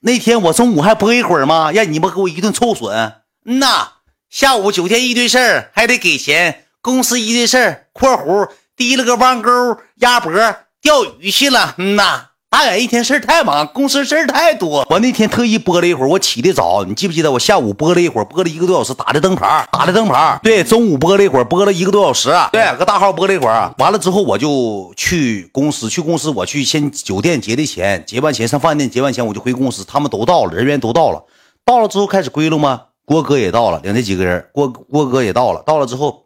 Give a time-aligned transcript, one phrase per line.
[0.00, 1.72] 那天我中午还播一会儿吗？
[1.72, 3.14] 让你们给我一顿臭损。
[3.44, 3.92] 嗯呐，
[4.30, 6.64] 下午酒店一堆事儿，还得给钱。
[6.80, 9.50] 公司一堆事儿（括弧提了个弯钩
[9.96, 10.32] 鸭脖
[10.80, 11.74] 钓鱼去了）。
[11.78, 12.30] 嗯呐。
[12.56, 14.86] 大远一天事儿太忙，公司事儿太多。
[14.88, 17.30] 我那天特意播了一会儿，我起的早，你记不记得？
[17.30, 20.40] 我下午播了一会儿，播了一个多小时，打的灯牌，打的灯牌。
[20.42, 22.34] 对，中午播了一会儿，播了一个多小时。
[22.50, 31.22] 对，搁大号播了一会儿，完了之后我就去公司，去公司我去先酒店结的钱，结完钱上饭店结完钱我就回公司，他们都到了，人员都到了，
[31.62, 32.84] 到了之后开始归了吗？
[33.04, 36.24] 郭哥也到了，领这几个人，郭郭哥也到了，到了之后，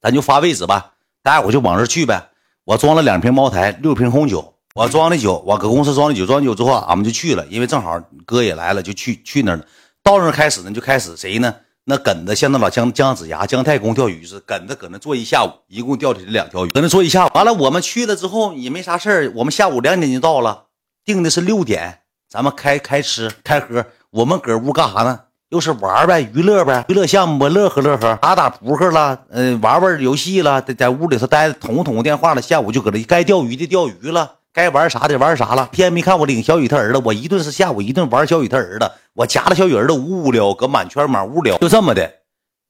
[0.00, 0.92] 咱就发位置吧，
[1.24, 2.28] 大家伙就往这去呗。
[2.66, 4.54] 我装了两瓶茅台，六瓶红酒。
[4.74, 9.64] 我装的酒，我搁公司装的酒，装酒之后，俺们就去了，因为正好哥也来了，就去去那儿了。
[10.02, 11.52] 到那儿开始呢，就开始谁呢？
[11.84, 17.30] 那梗子像那老姜姜子牙、姜太公钓鱼似的，梗子搁那坐一下午，一共钓起来两条鱼，搁那坐一下午。
[17.34, 20.66] 完了，我们去了之后也没啥事儿，我们下午两点就到了，
[21.04, 23.84] 定的是六点，咱们开开吃开喝。
[24.10, 25.18] 我们搁屋干啥呢？
[25.48, 32.40] 又是玩呗，娱乐呗，娱乐项目，乐呵乐呵，打打扑克了，嗯，玩玩游戏了，在在屋里头待着，捅咕捅咕电话了。
[32.40, 34.36] 下午就搁这该钓鱼的钓鱼了。
[34.52, 42.12] 该玩啥的玩啥了，天没看我领小雨他儿子，我一顿是下午一顿玩小雨他儿子，我夹着小雨儿子无无聊，搁满圈满屋聊，就这么的。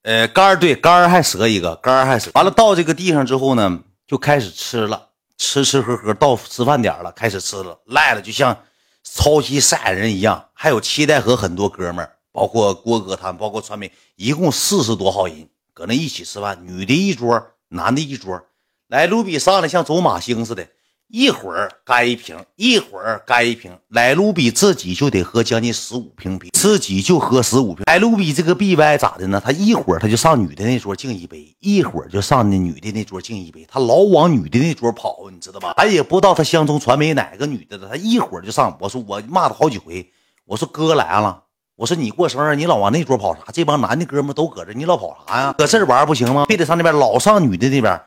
[0.02, 2.30] 呃，杆儿对杆儿还折一个，杆儿还折。
[2.34, 5.08] 完了到这个地方之后呢，就开始吃了，
[5.38, 8.56] 吃吃喝喝到吃饭点了，开始吃了，赖了就像
[9.02, 10.48] 超级赛亚人一样。
[10.52, 18.42] 还有期待和很多哥们儿，包括郭哥他们，包括传媒，一共四十多号人搁那一起吃饭，女的一桌，男的一桌。
[18.88, 20.66] 来，卢比上来像走马星似的。
[21.12, 23.76] 一会儿干一瓶，一会儿干一瓶。
[23.88, 27.82] 莱卢比自己就得喝将近十五瓶啤，自己就喝十五瓶。
[27.86, 29.42] 莱卢比这个 B Y 咋的呢？
[29.44, 33.66] 他一会儿他就上女的那桌敬一杯，一会儿就上那女的那桌敬一杯。
[33.68, 35.72] 他老往女的那桌跑，你知道吧？
[35.78, 37.88] 俺也不知道他相中传媒哪个女的了。
[37.88, 38.78] 他一会儿就上。
[38.80, 40.08] 我说我骂他好几回。
[40.46, 41.42] 我说哥来了。
[41.74, 43.40] 我说你过生日，你老往那桌跑啥？
[43.52, 45.54] 这帮男的哥们都搁这，你老跑啥呀？
[45.58, 46.44] 搁这玩不行吗？
[46.48, 48.00] 非得上那边，老上女的那边。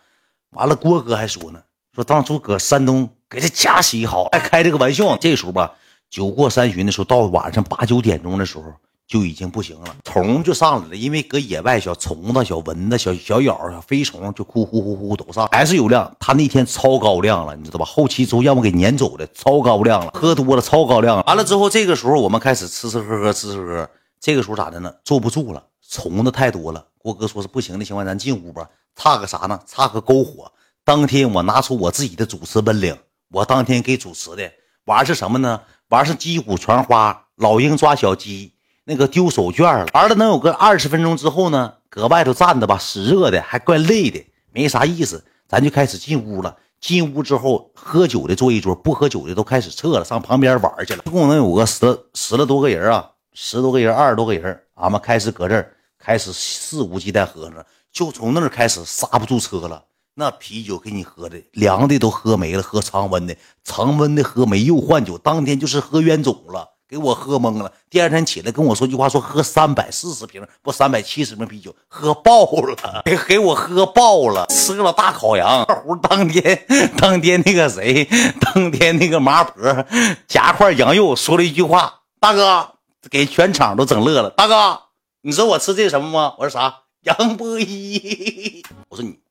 [0.51, 1.59] 完了，郭哥还说呢。
[1.93, 5.15] 说当初搁山东给他家洗好，还开这个玩笑。
[5.17, 5.71] 这时候吧，
[6.09, 8.63] 酒过三巡的时候，到晚上八九点钟的时候
[9.05, 10.95] 就已经不行了，虫就上来了。
[10.95, 16.11] 因为搁野外，小虫子、小蚊子、小小咬、小飞虫就呼呼呼呼都上，还是有量。
[16.19, 17.85] 他那天超高量了，你知道吧？
[17.85, 21.23] 后期之后让我给撵走的，超高量了，喝多了超高量了。
[21.27, 23.87] 完了之后，这个时候我们开始吃吃喝喝，吃吃喝。
[24.19, 24.91] 这个时候咋的呢？
[25.05, 26.83] 坐不住了，虫子太多了。
[26.97, 29.59] 郭哥说是不行的情况，咱进屋吧，差个啥呢？
[29.67, 30.51] 差个篝火。
[30.85, 32.97] 当天我拿出我自己的主持本领，
[33.29, 34.51] 我当天给主持的
[34.83, 35.61] 玩是什么呢？
[35.87, 39.87] 玩是击鼓传花，老鹰抓小鸡，那个丢手绢了。
[39.93, 45.23] 玩了能有个二十分钟之后呢，搁外头站着吧，死热的，还怪累的，没啥意思。
[45.47, 46.57] 咱就开始进屋了。
[46.81, 51.03] 进屋之后，喝酒的坐一桌，不喝酒的都开始撤了，上旁边玩去了。
[51.05, 59.81] 一共能有个十十来多个人啊，十多个人，二十多个人，俺们开始搁这儿开始肆无忌惮喝呢，就从那儿开始刹不住车了。
[60.15, 67.71] 那啤酒给你喝的凉的都喝没了，喝常温的，常温的喝没又换酒，当天就是喝冤种了，给我喝懵了。
[67.89, 75.63] 第二天起来跟我说句话，说喝三百四十瓶不三百七十瓶啤酒，喝爆了， 给给我喝爆了，吃了大烤羊。
[75.63, 76.63] 二 胡当天
[76.95, 78.07] 当天那个谁，
[78.39, 79.85] 当天那个麻婆
[80.27, 82.75] 夹块羊肉，说了一句话，大哥
[83.09, 84.29] 给全场都整乐了。
[84.29, 84.79] 大哥，
[85.21, 86.35] 你知道我吃这什么吗？
[86.37, 86.81] 我说啥？
[87.01, 88.63] 杨波一。
[88.89, 89.22] 我说你。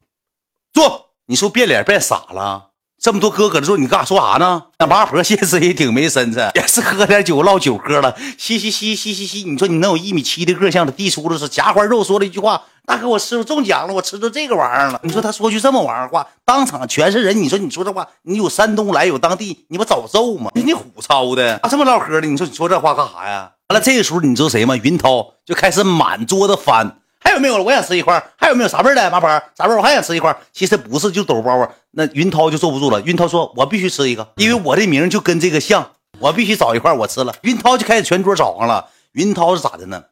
[0.72, 2.68] 坐，你说变脸变傻了？
[3.00, 4.62] 这么多哥搁这坐，你干啥说啥呢？
[4.78, 9.42] 那麻婆现实也挺没身材，也是喝点酒唠酒嗑了，嘻嘻嘻嘻嘻嘻。
[9.42, 17.42] 你说你能有一米七的个像他递出的是夹块肉，说了一句话：“大哥，我师傅中奖了，我吃着这个玩意儿了。”你说他说句这么玩意儿话，当场全是人。
[17.42, 20.52] 你说你说这话，你有山东来，有当地，你不早揍吗？
[20.54, 23.50] 你虎操的，这么唠嗑的，你说你说这话干啥呀？
[23.68, 24.76] 完了，这个时候你知道谁吗？
[24.76, 26.98] 云涛就开始满桌子翻。
[27.22, 27.64] 还有没有了？
[27.64, 28.22] 我想吃一块。
[28.36, 29.10] 还有没有啥味儿的？
[29.10, 29.76] 麻婆啥味儿？
[29.76, 30.36] 我还想吃一块。
[30.52, 31.68] 其实不是，就抖包啊。
[31.92, 33.00] 那云涛就坐不住了。
[33.02, 38.88] 云涛说：“我必须吃一个，因为我的名就跟这个像，我必须找一块我吃了。”云涛就开始全桌找上了。
[39.12, 40.04] 云涛是咋的呢？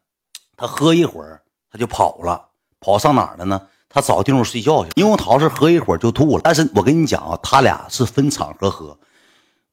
[0.57, 1.43] 他喝一会儿
[1.73, 2.49] 他就跑了，
[2.81, 3.63] 跑上哪了呢？
[3.89, 4.91] 他找地方睡觉去。
[4.95, 6.41] 樱桃是喝一会儿就吐了。
[6.45, 8.97] 但是我跟你讲啊，他俩是分场合喝。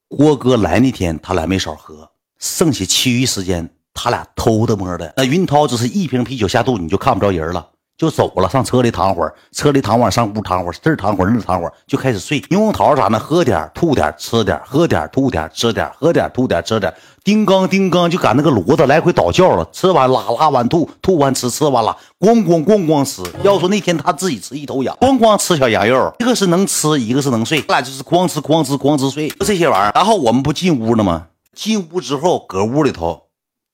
[0.08, 2.10] 郭哥来那天他俩没少喝，
[2.40, 3.70] 剩下其余时间。
[3.98, 7.66] 他俩偷的摸的，那云涛只是一瓶啤酒下肚，你就看不着人了，
[7.98, 12.40] 就走了，上车里躺会儿，车里躺会儿，上屋躺会儿，这儿躺会儿，那儿躺会儿，就开始睡。
[12.42, 13.20] 猕猴桃咋呢？
[13.20, 19.68] 喝点吐点吃点喝点吐点吃点喝点吐点吃点，叮当叮当就赶那个骡子来回倒叫了。
[19.74, 23.24] 吃完拉，拉完吐，吐完吃，吃完拉，咣咣咣咣吃。
[23.42, 29.92] 要说那天他自己吃一头羊，咣咣吃小羊肉，一个是能吃，一个是能睡，他俩就是咣吃咣吃咣吃睡，就这些玩意儿。
[29.96, 31.26] 然后我们不进屋了吗？
[31.56, 33.24] 进屋之后，搁屋里头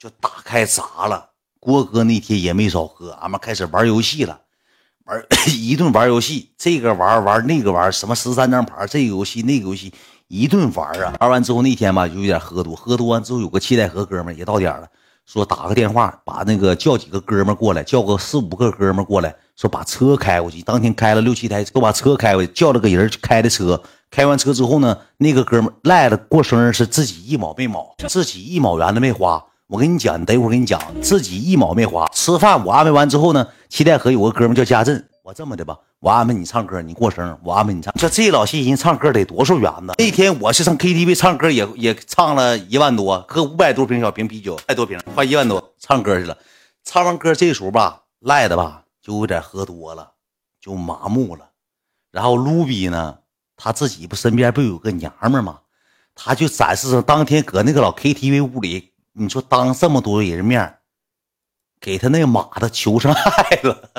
[0.04, 1.30] 就打开砸了。
[1.62, 4.38] 郭哥那天也没少喝，俺们开始玩游戏了，
[5.06, 9.94] 玩 一顿玩游戏，这个玩玩那个玩，什么十三张牌，这个游戏那个游戏
[10.28, 11.16] 一顿玩啊。
[11.22, 14.86] 玩完之后那天吧，就有点喝多，喝多完之后有个七代河哥们也到点了，
[15.26, 20.62] 说打个电话，把那个叫几个哥们过来，叫个四五个哥们过来，说把车开过去。
[20.64, 23.82] 当天开了六七台，都把车开过去，叫了个人开的车。
[24.12, 29.42] 开完车之后呢，那个哥们赖了过生日是自己一毛没毛，自己一毛元都没花。
[29.68, 32.06] 我跟你讲，你等一会儿跟你讲，自己一毛没花。
[32.14, 37.94] 吃饭我安排完之后呢，七代河有个哥们叫家振，我这么的吧，我安排你唱歌，你过生日，我安排你唱。
[37.98, 39.94] 这这老些人唱歌得多少元呢？
[39.98, 46.38] 那天我是上 KTV 唱歌，也也唱了一万多，喝五百多瓶小瓶啤酒，太多瓶，花一万多唱歌去了。
[46.84, 50.12] 唱完歌这时候吧，赖的吧就有点喝多了，
[50.62, 51.50] 就麻木了。
[52.12, 53.18] 然后卢比呢，
[53.56, 55.62] 他自己不身边不有个娘们吗？
[56.14, 58.93] 他就展示上当天搁那个老 KTV 屋里。
[59.16, 60.78] 你说当这么多人面，
[61.80, 63.90] 给他那马子求上爱了，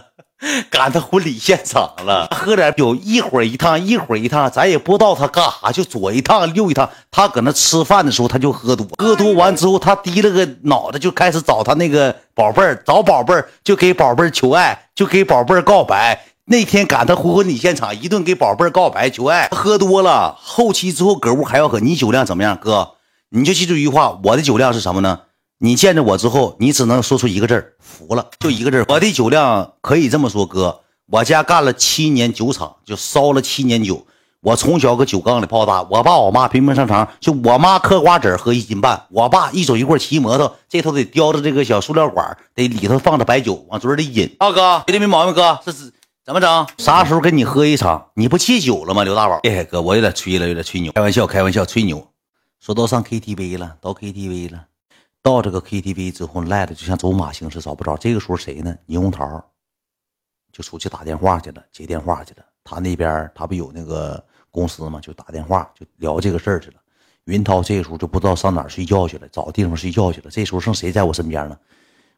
[0.69, 6.91] 赶他婚礼现场了，喝点酒，一会儿一趟，一会儿一趟，咱也不知道他干啥，就左一趟右一趟。
[7.13, 16.25] 他搁那吃饭的时候，他就喝多，喝多完之后，他低了个脑袋，就开始找他那个宝贝儿，找宝贝儿，就给宝贝儿求爱，就给宝贝儿告白。
[16.47, 21.79] 那天赶他婚礼现场，一顿给宝贝儿告白求爱，喝多了，后期之后搁屋还要喝。
[21.79, 22.94] 你酒量怎么样，哥？
[23.37, 25.23] 你就记住一句话，我的酒量是什么呢？
[25.59, 34.07] 你见着我之后，你只能说出一个字儿，服了，就一个字我的酒量可以这么说，哥，我家干了七年酒厂，就烧了七年酒。
[34.41, 44.33] 我从小搁酒缸里泡大，我爸我妈平平常常，就我妈嗑瓜子喝一斤半，我爸一走一过骑摩托，这头得叼着这个小塑料管，得里头放着白酒，往嘴里饮。
[44.39, 45.93] 大哥，绝对没毛病，哥，这是
[46.25, 46.67] 怎么整？
[46.79, 48.11] 啥时候跟你喝一场？
[48.15, 49.03] 你不戒酒了吗？
[49.03, 52.07] 刘大宝，哎，哥，我有点吹了，有点吹牛，开玩笑，开玩笑，吹牛。
[52.65, 54.67] 说都上 KTV 了，到 KTV 了，
[55.21, 57.95] 到这个 KTV 之后，赖的就像走马形似的找不着。
[57.95, 58.75] 这个时候谁呢？
[58.87, 59.45] 倪红桃
[60.51, 62.45] 就出去打电话去了，接电话去了。
[62.65, 64.99] 他那边他不有那个公司吗？
[64.99, 66.77] 就打电话就聊这个事儿去了。
[67.25, 70.31] 云涛这个时候就不知道上哪儿睡觉去了，找地方睡觉去了。
[70.31, 71.59] 这时候剩谁在我身边呢？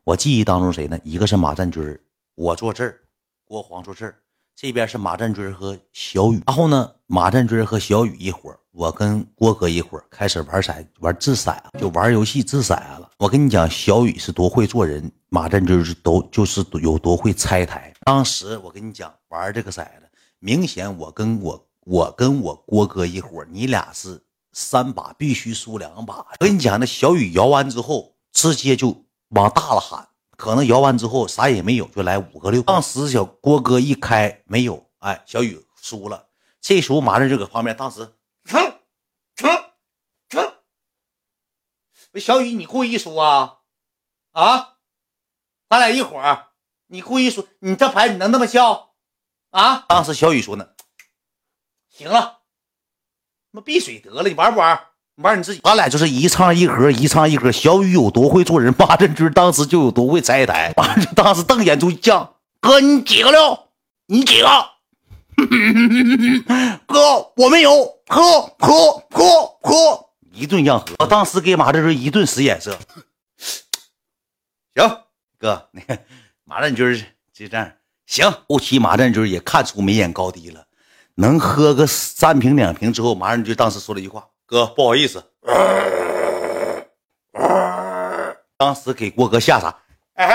[0.05, 0.97] 我记忆当中谁呢？
[1.03, 1.99] 一个是马占军，
[2.37, 3.01] 我坐这儿，
[3.45, 4.15] 郭黄坐这儿。
[4.55, 13.11] 这边是马占军和小雨，然后呢，马占军和小雨一伙儿，我跟郭哥一伙开始玩骰，玩掷骰，就玩游戏掷骰了。
[13.17, 17.91] 我跟你讲，小雨是多会做人，马震就是都就是有多会拆台。
[18.05, 20.03] 当时我跟你讲，玩这个骰子，
[20.41, 26.19] 明显我跟我我跟我郭哥一伙，你俩是三把必须输两把。
[26.19, 30.07] 我跟你讲，那小雨摇完之后，直接就往大了喊。
[30.37, 32.61] 可能摇完之后啥也没有，就来五个六。
[32.61, 36.25] 当时小郭哥一开没有，哎，小雨输了。
[36.61, 38.07] 这时候马上就搁旁边，当时，
[42.15, 43.59] 小雨你故意输啊？
[44.33, 44.75] 啊？
[45.69, 46.47] 咱俩一伙儿，
[46.87, 47.47] 你故意输？
[47.59, 48.95] 你这牌你能那么笑？
[49.51, 49.85] 啊？
[49.89, 50.69] 当时小雨说呢，
[51.91, 52.39] 行了，
[53.53, 54.81] 他妈闭嘴得了，你玩不玩？
[55.17, 57.51] 玩你自己，咱俩就是一唱一和，一唱一和。
[57.51, 60.73] 小雨有多会做人，马振军当时就有多会拆台。
[60.77, 62.29] 马振当时瞪眼珠一犟，
[62.61, 63.71] 哥你几个六？
[64.07, 64.49] 你几个？
[66.87, 70.06] 哥我没有，喝喝喝喝，
[70.37, 70.95] 一顿样喝。
[70.99, 72.79] 我当时给马振军一顿使眼色。
[74.75, 75.03] 行，
[75.39, 75.99] 哥，那个
[76.45, 77.73] 马振军就这样。
[78.07, 80.67] 行，后期马振军也看出眉眼高低了，
[81.15, 84.29] 能喝个三瓶两瓶之后，马振军当时说了一句话。
[84.45, 85.25] 哥，不好意思，
[88.57, 89.77] 当时给郭哥吓傻。
[90.15, 90.27] 哎，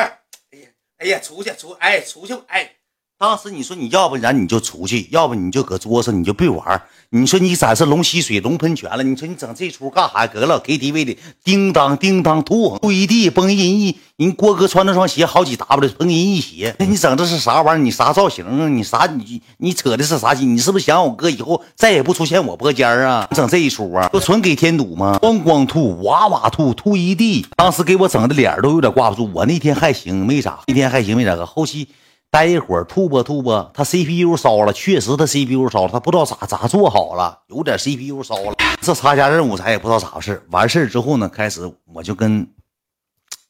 [0.52, 2.76] 哎呀，哎呀，出去，出，哎，出去，哎。
[3.22, 6.82] 当时你说你要不然你就出去，要不你就搁桌上你就别玩。
[7.12, 9.04] 你说你展示龙吸水、龙喷泉了。
[9.04, 10.26] 你说你整这出干啥？
[10.26, 13.96] 搁老 KTV 里叮当叮当吐，吐一地崩人一。
[14.18, 16.76] 人郭哥穿那双鞋好几 W 崩人一鞋。
[16.80, 17.84] 那你整这是啥玩意儿？
[17.84, 18.68] 你啥造型啊？
[18.68, 20.34] 你啥你你扯的是啥？
[20.34, 23.28] 你是不是想我哥以后再也不出现我脖尖啊？
[23.30, 24.10] 你整这一出啊？
[24.12, 25.20] 不纯给添堵吗？
[25.22, 27.46] 咣咣吐，哇哇吐，吐一地。
[27.56, 29.30] 当时给我整的脸都有点挂不住。
[29.32, 30.62] 我那天还行，没咋。
[30.66, 31.46] 那天还行，没咋个。
[31.46, 31.88] 后期。
[32.32, 38.56] 待一会儿吐不吐不，他 CPU 烧了，确实他 CPU 烧了，他不知道咋咋做好了，有点 CPU 烧了。
[38.80, 40.42] 这参加任务咱也不知道咋回事。
[40.50, 42.48] 完事之后呢，开始我就跟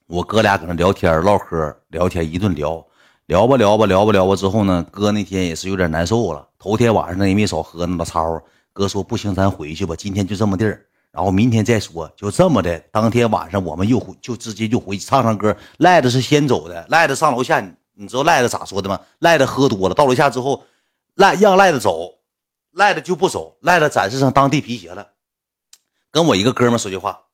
[0.07, 2.83] 我哥俩搁那聊天唠嗑，聊天一顿聊，
[3.27, 6.47] 聊吧聊吧聊吧聊吧之后呢，哥那天也是有点难受了。
[6.57, 8.41] 头天晚上也没少喝，那么超
[8.73, 12.79] 哥说不行，咱回去吧，今天就这么地儿，然后明天再说，就这么的。
[12.91, 15.55] 当天晚上我们又回，就直接就回唱唱歌。
[15.77, 17.63] 赖子是先走的，赖子上楼下。
[17.93, 18.99] 你知道赖子咋说的吗？
[19.19, 20.65] 赖子喝多了，到楼下之后，
[21.15, 22.19] 赖让赖子走，
[22.71, 25.13] 赖子就不走，赖子展示上当地皮鞋了。
[26.09, 27.27] 跟我一个哥们说句话，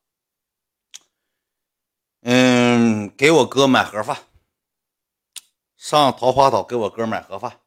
[2.22, 4.18] 嗯，给我哥买盒饭，
[5.76, 7.60] 上桃花岛给我哥买盒饭。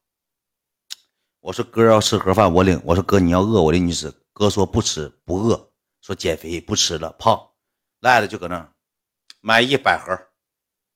[1.39, 2.79] 我说哥要吃盒饭，我领。
[2.85, 4.13] 我说哥你要饿，我领你吃。
[4.31, 5.71] 哥说不吃不饿，
[6.01, 7.49] 说减肥不吃了胖。
[7.99, 8.71] 赖子就搁那
[9.41, 10.15] 买一百盒，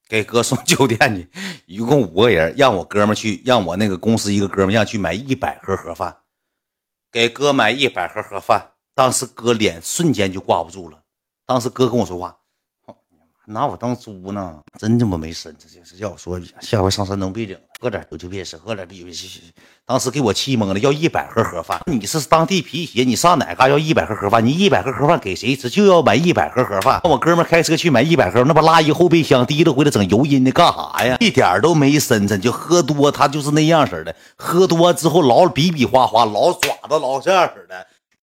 [0.08, 1.30] 给哥送酒店去。
[1.66, 6.18] 一共五个人，让我哥们去，让我那个公司一个哥们让去买一百盒盒饭，
[7.12, 8.72] 给哥买一百盒盒饭。
[8.94, 11.02] 当时哥脸瞬间就挂不住了。
[11.46, 12.38] 当时哥跟我说话。
[13.48, 14.56] 拿我当猪呢？
[14.80, 15.68] 真他妈没身子！
[15.72, 19.42] 这是要我说，下回上山能别整，喝点酒就别吃，喝点啤酒。
[19.86, 21.80] 当时给我气懵了，要一百盒盒饭。
[21.86, 24.44] 你是当地皮鞋，你上哪嘎要一百盒盒饭？
[24.44, 25.70] 你一百盒盒饭给谁吃？
[25.70, 27.00] 就要买一百盒盒饭。
[27.04, 31.18] 我哥们开车去买一百盒，那不拉一后备箱提溜回来整油阴的干啥呀？
[31.20, 34.16] 一点都没深沉，就喝多，他就是那样式的。
[34.36, 37.86] 喝多之后老比比划划，老爪子老这样式的。